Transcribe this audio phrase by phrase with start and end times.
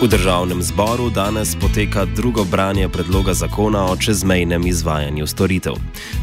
[0.00, 5.74] V državnem zboru danes poteka drugo branje predloga zakona o čezmejnem izvajanju storitev.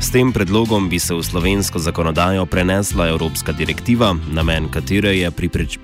[0.01, 5.31] S tem predlogom bi se v slovensko zakonodajo prenesla evropska direktiva, namen katere je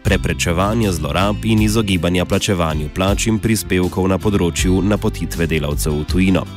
[0.04, 6.48] preprečevanje zlorab in izogibanja plačevanju plač in prispevkov na področju napotitve delavcev v tujino.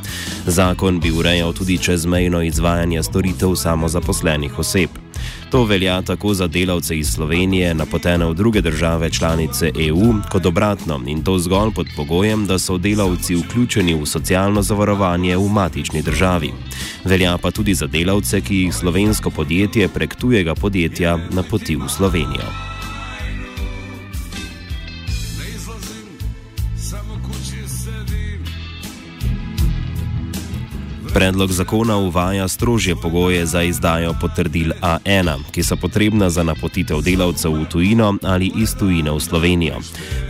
[0.47, 4.89] Zakon bi urejal tudi čezmejno izvajanje storitev samozaposlenih oseb.
[5.51, 11.01] To velja tako za delavce iz Slovenije, napotene v druge države članice EU, kot obratno
[11.07, 16.53] in to zgolj pod pogojem, da so delavci vključeni v socialno zavarovanje v matični državi.
[17.05, 22.76] Velja pa tudi za delavce, ki jih slovensko podjetje prek tujega podjetja napoti v Slovenijo.
[31.17, 37.53] Predlog zakona uvaja strožje pogoje za izdajo potrdil A1, ki so potrebna za napotitev delavcev
[37.57, 39.81] v tujino ali iz tujine v Slovenijo.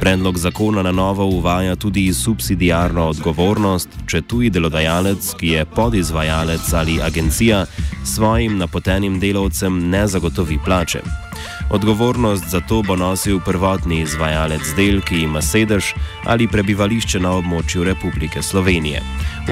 [0.00, 7.02] Predlog zakona na novo uvaja tudi subsidijarno odgovornost, če tuji delodajalec, ki je podizvajalec ali
[7.02, 7.66] agencija,
[8.04, 11.25] svojim napotenim delavcem ne zagotovi plače.
[11.70, 17.84] Odgovornost za to bo nosil prvotni izvajalec del, ki ima sedež ali prebivališče na območju
[17.84, 19.02] Republike Slovenije.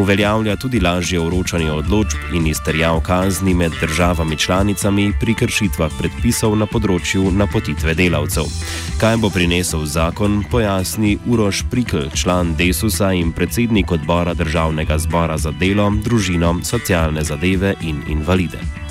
[0.00, 6.66] Uveljavlja tudi lažje vročanje odločb in izterjav kazni med državami članicami pri kršitvah predpisov na
[6.66, 8.46] področju napotitve delavcev.
[9.00, 15.50] Kaj bo prinesel zakon, pojasni Uroš Prikl, član Desusa in predsednik odbora Državnega zbora za
[15.50, 18.83] delo, družino, socialne zadeve in invalide.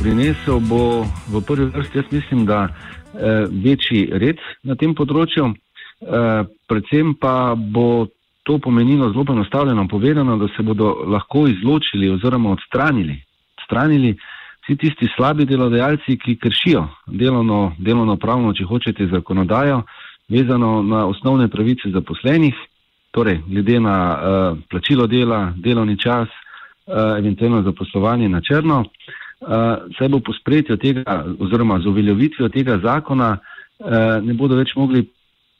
[0.00, 6.44] Prinesel bo v prvi vrsti, jaz mislim, da eh, večji red na tem področju, eh,
[6.68, 8.06] predvsem pa bo
[8.48, 13.18] to pomenilo zelo poenostavljeno povedano, da se bodo lahko izločili oziroma odstranili,
[13.60, 14.16] odstranili
[14.64, 19.82] vsi tisti slabi delodajalci, ki kršijo delovno, delovno pravno, če hočete, zakonodajo,
[20.32, 22.56] vezano na osnovne pravice zaposlenih,
[23.10, 26.28] torej glede na uh, plačilo dela, delovni čas,
[26.86, 28.84] uh, eventualno zaposlovanje na črno.
[29.40, 34.74] Uh, saj bo po sprejetju tega oziroma z uveljavitvijo tega zakona uh, ne bodo več
[34.76, 35.06] mogli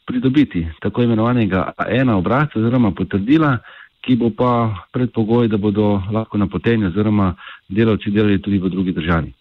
[0.06, 3.58] pridobiti tako imenovanega A1 obrazca oziroma potrdila,
[4.00, 4.52] ki bo pa
[4.92, 7.34] predpogoj, da bodo lahko napoteni oziroma
[7.68, 9.32] delavci delali tudi v drugi državi.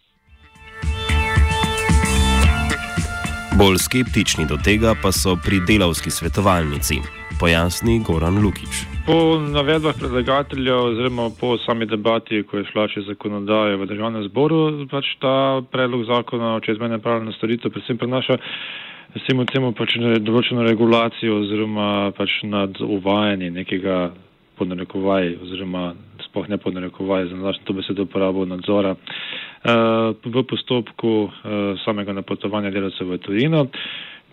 [3.60, 7.02] Bolj skeptični do tega pa so pri delavski svetovalnici,
[7.40, 8.99] pojasni Goran Lukič.
[9.10, 14.60] Po navedbah predlagateljev, oziroma po sami debati, ko je šla še zakonodaja v državnem zboru,
[14.92, 15.32] pač ta
[15.74, 18.38] predlog zakona o čezmejnem pravnem storitev predvsem prenaša
[19.16, 21.88] vsemu temu pač določeno regulacijo oziroma
[22.20, 23.98] pač nad uvajanje nekega
[24.62, 25.88] podnarekovaj oziroma
[26.28, 31.34] spoh ne podnarekovaj, za našo to besedo uporabo nadzora uh, v postopku uh,
[31.82, 33.66] samega napotovanja delavcev v tujino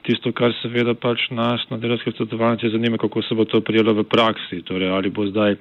[0.07, 4.05] tisto, kar seveda pač nas na delovskih svetovalnicah zanima, kako se bo to prijelo v
[4.07, 5.57] praksi, torej ali bo zdaj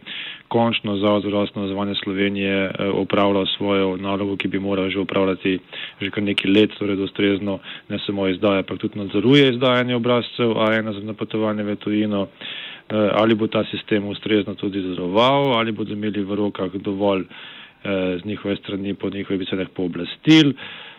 [0.47, 5.57] končno Zavod za zdravstveno zvanje Slovenije eh, opravljal svojo nalogo, ki bi moral že upravljati
[6.01, 10.93] že kar neki let, torej dostrezno ne samo izdaja, pa tudi nadzoruje izdajanje obrazcev A1
[10.93, 16.23] za napotovanje v tujino, eh, ali bo ta sistem ustrezno tudi deloval, ali bodo imeli
[16.23, 20.53] v rokah dovolj eh, z njihove strani po njihovih besedah pooblastil.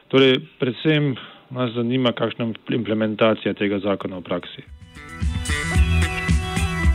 [0.09, 1.17] Torej, predvsem
[1.51, 4.63] nas zanima, kakšna je implementacija tega zakona v praksi.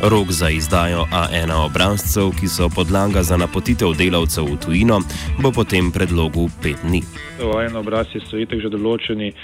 [0.03, 4.97] Rok za izdajo A1 obrazcev, ki so podlaga za napotitev delavcev v tujino,
[5.43, 7.01] bo po tem predlogu pet dni.
[7.37, 9.35] A1 obrazci so itek že določeni eh,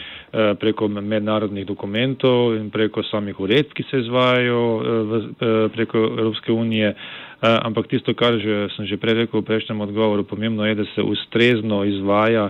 [0.57, 6.96] preko mednarodnih dokumentov in preko samih uredb, ki se izvajajo eh, eh, preko Evropske unije.
[7.38, 11.06] Ampak tisto, kar že, sem že prej rekel v prejšnjem odgovoru, pomembno je, da se
[11.06, 12.50] ustrezno izvaja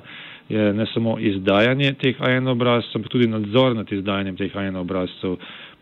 [0.49, 5.35] je ne samo izdajanje teh AN obrazcev, ampak tudi nadzor nad izdajanjem teh AN obrazcev.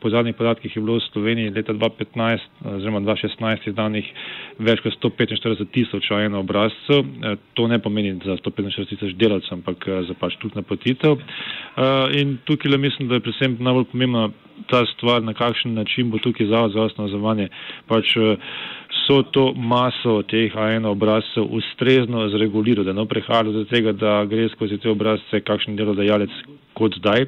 [0.06, 2.46] Po zadnjih podatkih je bilo v Sloveniji leta 2015
[2.78, 4.12] oziroma 2016 izdanih
[4.62, 7.02] več kot 145 tisoč AN obrazcev.
[7.02, 11.18] E, to ne pomeni za 145 tisoč delavcev, ampak e, za pač tudi napotitev.
[12.22, 14.28] In tukaj mislim, da je predvsem najbolj pomembna
[14.70, 17.50] ta stvar, na kakšen način bo tukaj zavod za osnovno zavanje
[17.90, 18.14] pač
[19.08, 24.50] so to maso teh AN obrazcev ustrezno zreguliralo, da ne prihaja do tega, da gre
[24.54, 26.32] skozi te obrazce kakšen delodajalec
[26.78, 27.26] kot zdaj,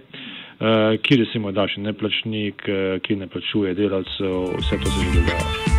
[1.03, 5.77] ki recimo da še neplačnik, uh, ki ne plačuje delavcev, vse to se že dogaja.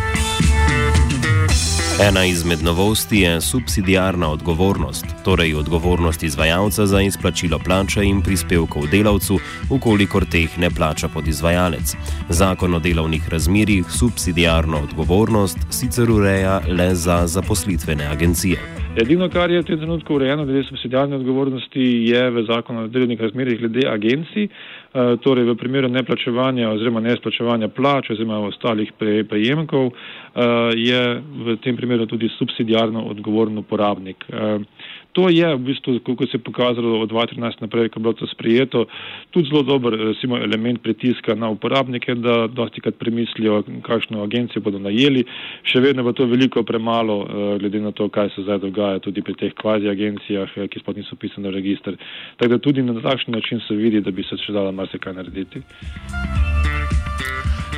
[1.99, 9.39] Ena izmed novosti je subsidijarna odgovornost, torej odgovornost izvajalca za izplačilo plače in prispevkov delavcu,
[9.69, 11.95] ukolikor teh ne plača podizvajalec.
[12.29, 18.78] Zakon o delovnih razmerjih subsidijarno odgovornost sicer ureja le za zaposlitvene agencije.
[18.99, 23.21] Edino, kar je v tem trenutku urejeno glede subsidijarne odgovornosti, je v zakonu o delovnih
[23.21, 24.49] razmerjih glede agencij.
[24.89, 30.41] Eh, torej v primeru neplačevanja oziroma neizplačevanja plač oziroma ostalih prejemkov eh,
[30.73, 31.01] je
[31.45, 34.25] v tem primeru tudi subsidijarno odgovoren uporabnik.
[34.25, 34.65] Eh,
[35.13, 38.27] to je v bistvu, kako se je pokazalo od 2013 naprej, ko je bilo to
[38.27, 38.85] sprijeto,
[39.29, 44.79] tudi zelo dober recimo, element pritiska na uporabnike, da dosti krat premislijo, kakšno agencijo bodo
[44.79, 45.25] najeli.
[45.65, 47.25] Še vedno pa to veliko premalo,
[47.59, 51.17] glede na to, kaj se zdaj dogaja tudi pri teh kvazi agencijah, ki sploh niso
[51.17, 51.97] pisane v registr.
[52.37, 55.63] Tako da tudi na takšen način se vidi, da bi se še dala marsikaj narediti.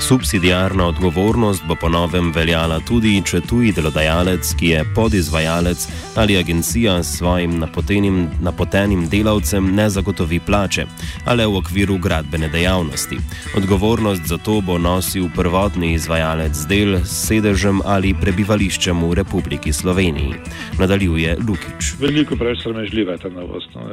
[0.01, 5.83] Subsidijarna odgovornost bo po novem veljala tudi, če tuji delodajalec, ki je podizvajalec
[6.18, 10.86] ali agencija s svojim napotenim, napotenim delavcem ne zagotovi plače,
[11.25, 13.19] ali v okviru gradbene dejavnosti.
[13.57, 20.33] Odgovornost za to bo nosil prvotni izvajalec del s sedežem ali prebivališčem v Republiki Sloveniji.
[20.80, 21.94] Nadaljuje Lukič.
[22.01, 23.69] Veliko preveč sramežljiva je ta novost.
[23.77, 23.86] No.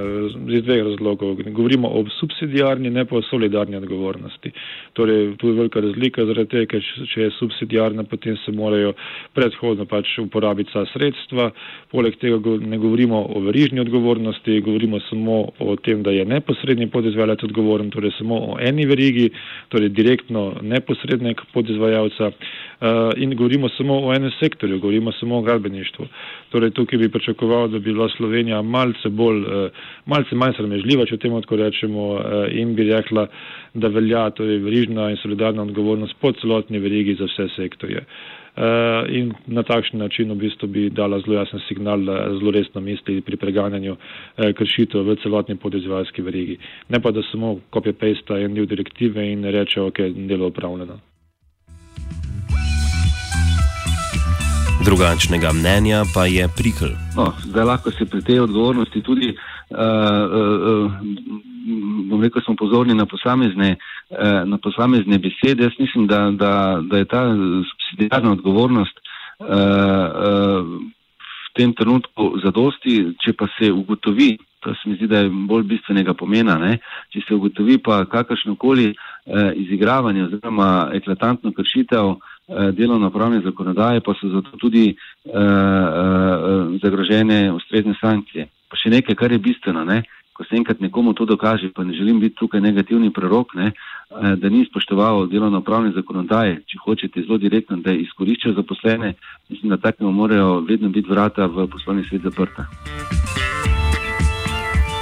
[0.56, 1.36] Iz dveh razlogov.
[1.52, 4.52] Govorimo o subsidijarni, ne pa o solidarni odgovornosti.
[4.96, 8.94] Torej, tu je velika razlika razlika zaradi tega, ker če je subsidijarna, potem se morajo
[9.34, 11.50] predhodno pač uporabiti ta sredstva.
[11.90, 17.42] Poleg tega ne govorimo o verižni odgovornosti, govorimo samo o tem, da je neposredni podizvajalec
[17.44, 19.30] odgovoren, torej samo o eni verigi,
[19.68, 26.06] torej direktno neposrednek podizvajalca uh, in govorimo samo o enem sektorju, govorimo samo o gradbeništvu.
[26.50, 31.18] Torej tukaj bi pričakoval, da bi bila Slovenija malce bolj, uh, malce manj sramežljiva, če
[31.18, 33.26] temu tako rečemo, uh, in bi rekla,
[33.74, 35.87] da velja torej verižna in solidarna odgovornost
[36.20, 38.04] po celotni verigi za vse sektorje.
[38.58, 42.80] Uh, in na takšen način v bistvu bi dala zelo jasen signal, da zelo resno
[42.80, 44.00] misli pri preganjanju uh,
[44.58, 46.58] kršitev v celotni podizvajalski verigi.
[46.88, 50.98] Ne pa, da samo copy-paste en del direktive in reče, ok, delo upravljeno.
[54.84, 56.90] Drugačnega mnenja pa je prikl.
[57.16, 61.47] No, zdaj lahko se pri tej odgovornosti tudi uh, uh, uh,
[62.08, 63.76] bom rekel, smo pozorni na posamezne,
[64.10, 65.64] eh, na posamezne besede.
[65.64, 67.22] Jaz mislim, da, da, da je ta
[67.70, 70.62] subsidijarna odgovornost eh, eh,
[71.48, 75.64] v tem trenutku zadosti, če pa se ugotovi, to se mi zdi, da je bolj
[75.64, 76.78] bistvenega pomena, ne?
[77.12, 78.92] če se ugotovi pa kakršnokoli
[79.54, 82.14] izigravanje oziroma eklatantno kršitev
[82.74, 84.96] delovno-pravne zakonodaje, pa so zato tudi
[86.82, 88.48] zagrožene ustrezne sankcije.
[88.70, 90.02] Pa še nekaj, kar je bistveno, ne?
[90.38, 94.36] Ko se enkrat nekomu to dokaže, pa ne želim biti tukaj negativni prorok, ne, eh,
[94.36, 99.14] da ni spoštoval delovno-pravne zakonodaje, če hočete zelo direktno, da je izkoriščal zaposlene,
[99.48, 102.70] mislim, da takemu morajo vedno biti vrata v poslovni svet zaprta.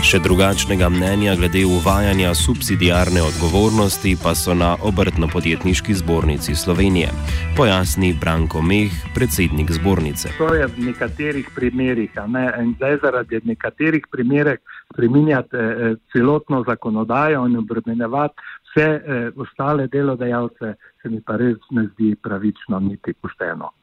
[0.07, 7.09] Še drugačnega mnenja glede uvajanja subsidijarne odgovornosti pa so na obrtno-podjetniški zbornici Slovenije.
[7.57, 10.31] Pojasni Branko Meh, predsednik zbornice.
[10.39, 12.45] To je v nekaterih primerih, ne?
[12.63, 14.63] in zdaj zaradi nekaterih primerov
[14.95, 21.89] spreminjati eh, celotno zakonodajo in obremenjevati vse eh, ostale delodajalce, se mi pa res ne
[21.91, 23.75] zdi pravično niti pošteno.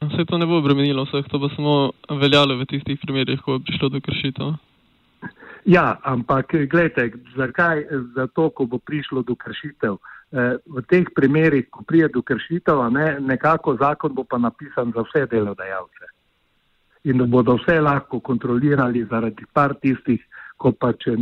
[0.00, 1.90] Vse to ne bo obremenilo vseh, to bo samo
[2.20, 4.52] veljalo v tistih primerjih, ko bo prišlo do kršitev.
[5.66, 7.86] Ja, ampak gledajte, zakaj?
[8.14, 9.96] Zato, ko bo prišlo do kršitev.
[10.32, 15.02] Eh, v teh primerjih, ko prije do kršitev, ne, nekako zakon bo pa napisan za
[15.02, 16.10] vse delodajalce.
[17.04, 20.22] In da bodo vse lahko kontrolirali zaradi par tistih,
[20.56, 21.14] ko pa če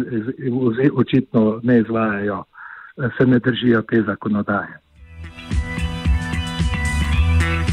[0.92, 4.83] očitno ne izvajajo, eh, se ne držijo te zakonodaje.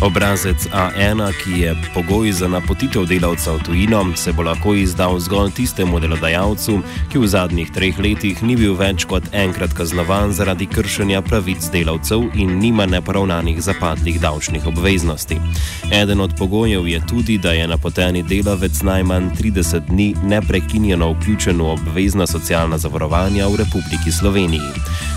[0.01, 5.51] Obrazec A1, ki je pogoj za napotitev delavca v tujino, se bo lahko izdal zgolj
[5.53, 6.79] tistemu delodajalcu,
[7.11, 12.31] ki v zadnjih treh letih ni bil več kot enkrat kaznovan zaradi kršenja pravic delavcev
[12.33, 15.37] in nima neporavnanih zapadlih davčnih obveznosti.
[15.93, 21.69] Eden od pogojev je tudi, da je napoteni delavec najmanj 30 dni neprekinjeno vključen v
[21.77, 24.73] obvezna socialna zavarovanja v Republiki Sloveniji.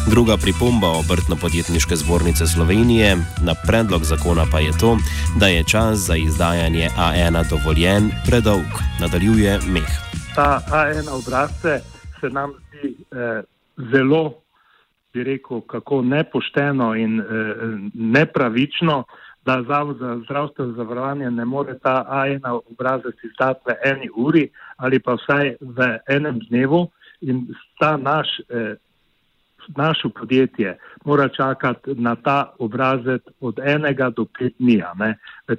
[0.07, 4.97] Druga pripomba obrtno-podjetniške zbornice Slovenije na predlog zakona pa je to,
[5.41, 9.93] da je čas za izdajanje A1 dovoljen predolg, nadaljuje Meh.
[10.35, 11.81] Ta A1 obrazce
[12.21, 13.43] se nam zdi eh,
[13.93, 14.35] zelo,
[15.13, 17.25] bi rekel, kako nepošteno in eh,
[17.95, 19.05] nepravično,
[19.45, 24.99] da Zavod za zdravstveno zavarovanje ne more ta A1 obrazec izdati v eni uri ali
[24.99, 26.89] pa vsaj v enem dnevu
[27.21, 27.47] in
[27.79, 28.75] ta naš eh,
[29.77, 34.83] naše podjetje mora čakati na ta obrazec od enega do pet dni.
[35.49, 35.57] V,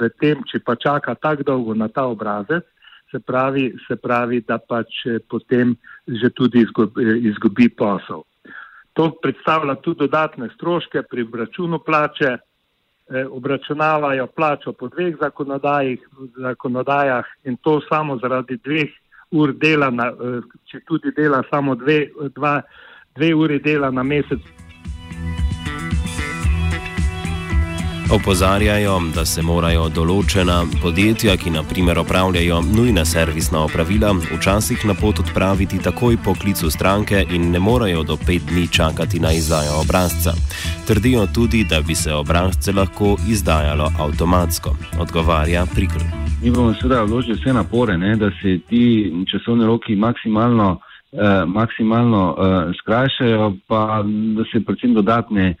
[0.00, 2.64] v tem, če pa čaka tako dolgo na ta obrazec,
[3.10, 5.76] se pravi, se pravi da pač eh, potem
[6.06, 8.22] že tudi izgubi, eh, izgubi posel.
[8.92, 15.16] To predstavlja tudi dodatne stroške pri obračunu plače, eh, obračunavajo plačo po dveh
[16.36, 18.90] zakonodajah in to samo zaradi dveh
[19.30, 20.12] ur dela, na,
[20.70, 22.62] če tudi dela samo dve, dva,
[23.16, 24.40] dve uri dela na mesec.
[28.12, 35.18] Opozarjajo, da se morajo določena podjetja, ki naprimer opravljajo nujna servisna opravila, včasih na pot
[35.24, 40.36] odpraviti takoj po klicu stranke in ne morajo do pet dni čakati na izdajo obrazca.
[40.86, 46.06] Trdijo tudi, da bi se obrazce lahko izdajalo avtomatsko, odgovarja Prikl.
[46.42, 50.78] Mi bomo seveda vložili vse napore, ne, da se ti časovni roki maksimalno,
[51.16, 54.04] eh, maksimalno eh, skrajšajo, pa
[54.36, 55.54] da se predvsem dodatne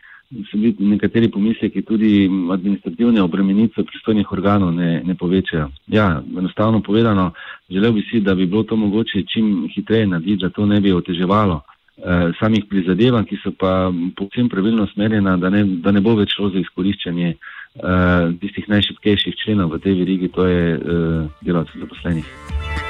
[0.50, 5.68] so bili nekateri pomisleki tudi administrativne obremenitve pristojnih organov ne, ne povečajo.
[5.86, 7.32] Ja, enostavno povedano,
[7.70, 10.92] želel bi si, da bi bilo to mogoče čim hitreje narediti, da to ne bi
[10.92, 16.14] oteževalo eh, samih prizadevanj, ki so pa povsem pravilno smerjena, da ne, da ne bo
[16.14, 17.38] več šlo za izkoriščanje eh,
[18.40, 22.85] tistih najšipkejših členov v tej verigi, to je eh, delavcev zaposlenih.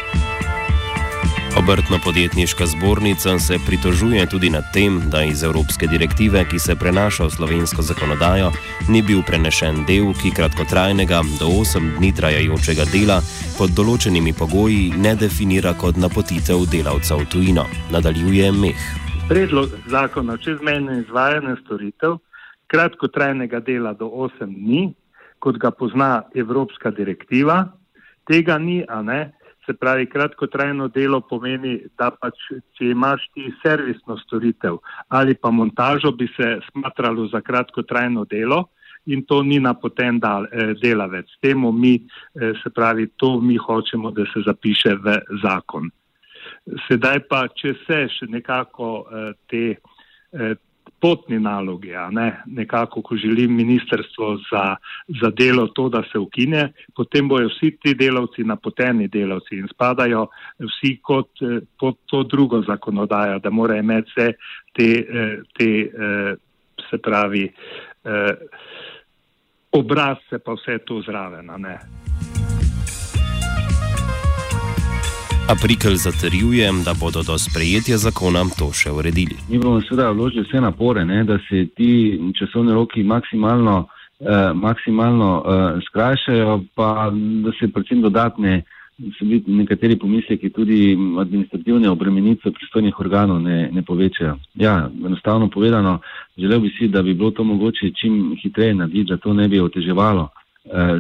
[1.56, 7.30] Obrtno-podjetniška zbornica se pritožuje tudi nad tem, da iz evropske direktive, ki se prenaša v
[7.30, 8.50] slovensko zakonodajo,
[8.88, 13.22] ni bil prenešen del, ki kratkotrajnega do 8 dni trajajočega dela
[13.56, 17.64] pod določenimi pogoji ne definira kot napotitev delavca v tujino.
[17.88, 18.82] Nadaljuje Meh.
[19.28, 22.18] Predlog zakona o čezmejnem izvajanju storitev
[22.68, 24.92] kratkotrajnega dela do 8 dni,
[25.40, 27.64] kot ga pozna evropska direktiva,
[28.28, 29.32] tega ni, a ne.
[29.66, 32.38] Se pravi, kratkotrajno delo pomeni, da pač,
[32.78, 38.68] če imaš ti servisno storitev ali pa montažo, bi se smatralo za kratkotrajno delo
[39.06, 41.26] in to ni napoten dal, eh, delavec.
[41.42, 45.90] Temu mi, eh, se pravi, to mi hočemo, da se zapiše v zakon.
[46.88, 49.64] Sedaj pa, če se še nekako eh, te,
[51.06, 52.42] eh, potni nalogi, ne?
[52.46, 54.76] nekako, ko želi ministrstvo za,
[55.20, 60.26] za delo to, da se ukine, potem bojo vsi ti delavci napoteni delavci in spadajo
[60.58, 61.30] vsi kot
[61.78, 64.32] pod to drugo zakonodajo, da morajo imeti vse
[64.76, 66.36] te, eh, te eh,
[66.90, 67.44] se pravi,
[68.04, 68.34] eh,
[69.70, 71.50] obrazce pa vse to zraven.
[75.48, 79.36] Aprikl zatrjuje, da bodo do sprejetja zakona to še uredili.
[79.48, 81.90] Mi bomo seveda vložili vse napore, ne, da se ti
[82.38, 83.76] časovni roki maksimalno,
[84.20, 87.12] eh, maksimalno eh, skrajšajo, pa
[87.44, 88.64] da se predvsem dodatne,
[89.18, 94.34] so bili nekateri pomisleki tudi administrativne obremenitve pristojnih organov ne, ne povečajo.
[94.54, 96.00] Ja, enostavno povedano,
[96.38, 99.60] želel bi si, da bi bilo to mogoče čim hitreje narediti, da to ne bi
[99.60, 100.28] oteževalo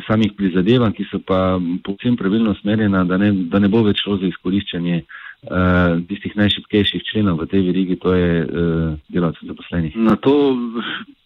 [0.06, 4.18] samih prizadevanj, ki so pa povsem pravilno smerjena, da ne, da ne bo več šlo
[4.20, 9.96] za izkoriščanje eh, tistih najšipkejših členov v tej verigi, to je eh, delavcev zaposlenih.
[9.96, 10.34] Na to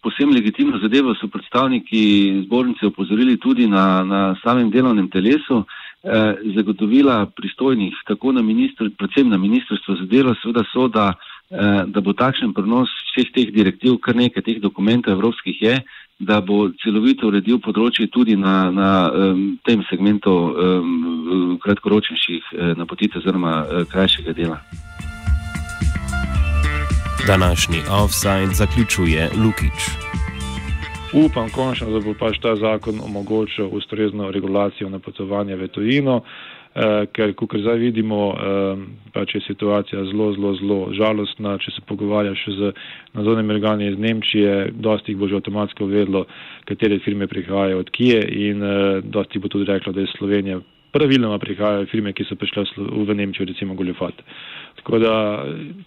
[0.01, 5.63] posebno legitimno zadevo so predstavniki zbornice opozorili tudi na, na samem delovnem telesu.
[6.01, 11.13] Eh, zagotovila pristojnih, tako na ministr, predvsem na ministrstvo za delo, seveda so, da,
[11.51, 15.75] eh, da bo takšen prenos vseh teh direktiv, kar nekaj teh dokumentov evropskih je,
[16.21, 23.23] da bo celovito uredil področje tudi na, na um, tem segmentu um, kratkoročnejših uh, napotitev
[23.23, 24.61] oziroma uh, krajšega dela.
[27.27, 29.89] Današnji offside zaključuje Lukič.
[31.13, 36.21] Upam končno, da bo pač ta zakon omogočil ustrezno regulacijo napotovanja v tujino.
[36.71, 41.57] Eh, ker, kot zdaj vidimo, eh, pač je situacija zelo, zelo, zelo žalostna.
[41.59, 42.71] Če se pogovarjaš z
[43.11, 46.25] nadzornimi organi iz Nemčije, dosti jih bo že avtomatsko vedlo,
[46.63, 50.61] katere firme prihajajo od Kije in eh, dosti bo tudi reklo, da je Slovenija
[50.91, 54.23] praviloma prihajajo firme, ki so prišle v Nemčijo, recimo Goljufat.
[54.79, 55.13] Tako da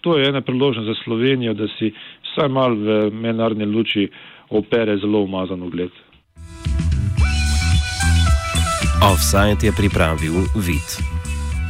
[0.01, 1.93] to je ena priložnost za Slovenijo, da si
[2.29, 4.09] vsaj mal v mednarodni luči
[4.49, 5.89] opere zelo umazan ugled.
[9.01, 11.14] Offside je pripravil vid.